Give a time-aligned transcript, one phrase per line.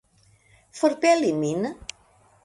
[0.77, 1.61] Forpeli min?